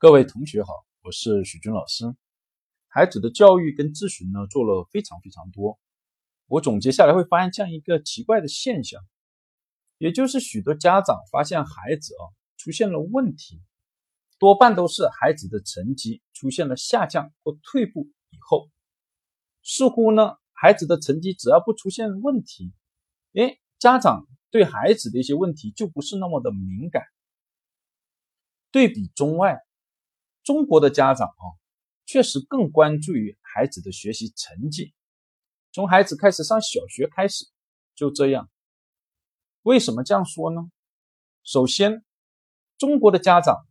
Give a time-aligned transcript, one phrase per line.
[0.00, 2.06] 各位同学好，我是许军老师。
[2.88, 5.78] 孩子的教育跟咨询呢做了非常非常多，
[6.46, 9.02] 我总结下来会发现这样一个奇怪的现象，
[9.98, 13.60] 也就是许多家长发现孩子啊出现了问题，
[14.38, 18.70] 多半都是孩子的成绩出现了下降或退步以后，
[19.62, 22.72] 似乎呢孩子的成绩只要不出现问题，
[23.34, 27.02] 哎，家长对孩子的一些问题就不是那么的敏感。
[28.70, 29.60] 对比中外。
[30.42, 31.44] 中国的家长啊，
[32.06, 34.94] 确实更关注于孩子的学习成绩。
[35.72, 37.46] 从孩子开始上小学开始，
[37.94, 38.50] 就这样。
[39.62, 40.70] 为什么这样说呢？
[41.44, 42.04] 首先，
[42.78, 43.66] 中国的家长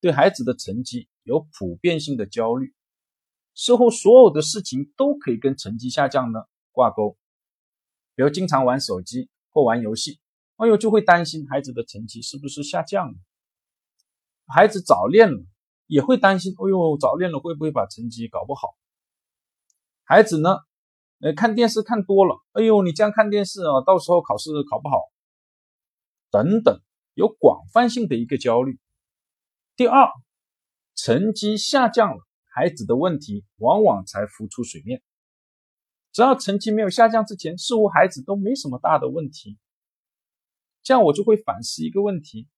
[0.00, 2.74] 对孩子的成绩有普遍性的焦虑，
[3.54, 6.40] 似乎所有的事情都可以跟成绩下降呢
[6.72, 7.16] 挂钩。
[8.14, 10.18] 比如经常玩手机或玩游戏，
[10.56, 13.14] 哎呦，就会担心孩子的成绩是不是下降了。
[14.46, 15.44] 孩子早恋了。
[15.86, 18.76] 也会担心，哎呦，早恋了会不会把成绩搞不好？
[20.04, 20.56] 孩子呢，
[21.20, 24.96] 呃，看电视看多了，哎呦，你这样看电视啊，到时候考试考不好，
[26.30, 26.80] 等等，
[27.14, 28.78] 有广泛性的一个焦虑。
[29.76, 30.08] 第二，
[30.94, 32.18] 成绩下降了，
[32.54, 35.02] 孩子的问题往往才浮出水面。
[36.12, 39.58] 只要成绩没有下降之前，似乎孩子都没什么大的问题。
[40.82, 42.48] 这样我就会反思一个问题：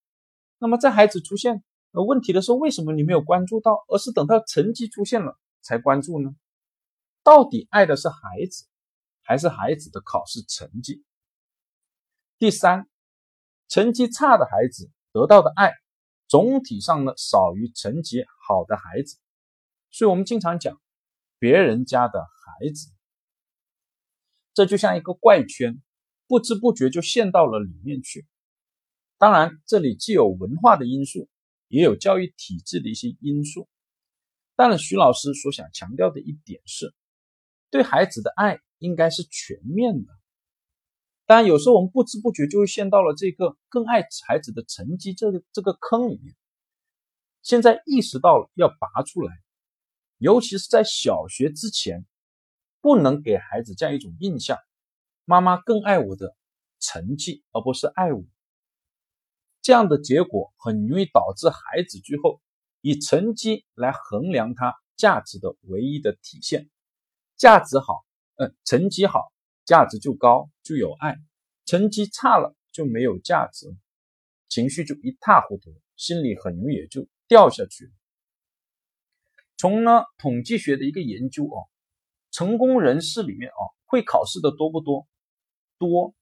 [0.59, 1.65] 那么在孩子出现。
[1.97, 6.37] 那问题的是，为什么你没有关注到，而是等到成绩出现了才关注呢？
[7.23, 8.19] 到底爱的是孩
[8.51, 8.67] 子，
[9.23, 11.03] 还是孩子的考试成绩？
[12.39, 12.87] 第三，
[13.69, 15.73] 成绩差的孩子得到的爱，
[16.29, 19.17] 总体上呢少于成绩好的孩子，
[19.91, 20.79] 所以我们经常讲
[21.39, 22.93] 别人家的孩子，
[24.53, 25.83] 这就像一个怪圈，
[26.27, 28.27] 不知不觉就陷到了里面去。
[29.17, 31.27] 当然，这里既有文化的因素。
[31.69, 33.69] 也有教育体制的一些因素，
[34.55, 36.95] 但徐老师所想强调的一点是，
[37.71, 40.13] 对孩子的爱应该是全面的。
[41.27, 46.37] 当然，有时候我们不知不觉就会陷到了这个更爱孩子的成绩这个这个坑里面。
[47.43, 49.35] 现在意识到了要拔出来，
[50.19, 52.07] 尤其是在小学之前，
[52.81, 54.57] 不能给孩子这样一种印象：
[55.25, 56.37] 妈妈更爱我的
[56.79, 58.25] 成绩，而不是爱我。
[59.67, 62.41] 这样的结果很容易导致孩子最后
[62.83, 66.71] 以成绩来衡量他价值的唯一的体现。
[67.37, 68.05] 价值好，
[68.37, 69.33] 嗯，成绩好，
[69.65, 71.15] 价值就高，就有爱；
[71.65, 73.77] 成绩差了就没有价值，
[74.49, 77.93] 情绪就一塌糊涂，心里很容易也就掉下去。
[79.57, 81.67] 从呢统计学的一个研究哦，
[82.31, 85.09] 成功人士里面哦，会考试的多不多？
[85.77, 86.15] 多，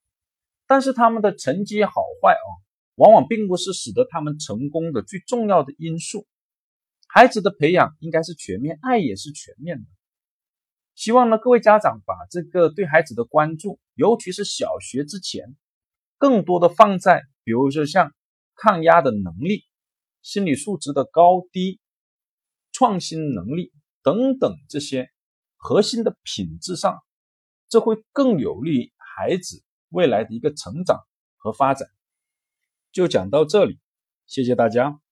[0.67, 2.65] 但是他们的成绩好坏哦。
[2.97, 6.27] 往往并不是使得他们成功的最重要的因素。
[7.09, 9.85] 孩子的培养应该是全面，爱也是全面的。
[10.95, 15.57] 希望呢，各位家长把这个对孩子的关注，尤其是小学之前，
[16.19, 18.13] 更多的放在，比如说像
[18.55, 19.65] 抗压的能力、
[20.23, 21.81] 心理素质的高低、
[22.73, 23.73] 创新能力
[24.03, 25.11] 等等这些
[25.57, 27.03] 核心的品质上，
[27.69, 31.01] 这会更有利于孩子未来的一个成长
[31.37, 31.89] 和发展。
[32.95, 33.81] 就讲到这里，
[34.25, 35.04] 谢谢大家。